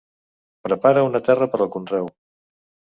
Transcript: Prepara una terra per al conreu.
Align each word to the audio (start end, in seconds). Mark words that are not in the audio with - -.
Prepara 0.69 1.05
una 1.11 1.23
terra 1.29 1.51
per 1.53 1.61
al 1.67 1.71
conreu. 1.79 2.13